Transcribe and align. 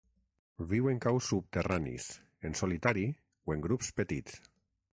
Viu 0.69 0.87
en 0.91 1.01
caus 1.05 1.27
subterranis, 1.33 2.09
en 2.49 2.57
solitari 2.63 3.07
o 3.51 3.57
en 3.57 3.65
grups 3.67 3.95
petits. 4.01 4.41